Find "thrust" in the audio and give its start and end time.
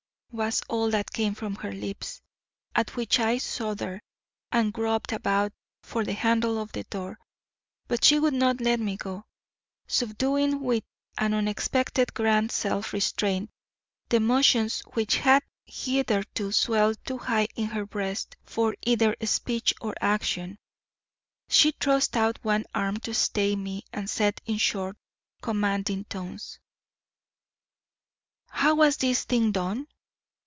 21.71-22.15